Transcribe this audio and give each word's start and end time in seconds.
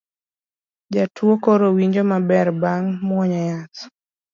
Jatuo 0.93 1.33
koro 1.43 1.67
winjo 1.77 2.03
maber 2.11 2.47
bang' 2.61 2.91
muonyo 3.07 3.39
yath 3.49 3.77